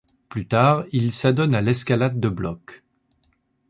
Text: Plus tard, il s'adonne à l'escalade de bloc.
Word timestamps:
Plus 0.29 0.47
tard, 0.47 0.85
il 0.91 1.13
s'adonne 1.13 1.53
à 1.53 1.61
l'escalade 1.61 2.19
de 2.19 2.27
bloc. 2.27 2.81